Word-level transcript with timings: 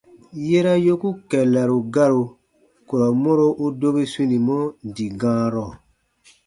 Yera 0.47 0.73
yoku 0.85 1.09
sɔ̃ɔ 1.13 1.21
kɛllaru 1.29 1.77
garu, 1.93 2.23
kurɔ 2.87 3.07
mɔro 3.23 3.47
u 3.63 3.67
dobi 3.79 4.03
sunimɔ 4.13 4.57
dii 4.95 5.11
gãarɔ. 5.19 5.65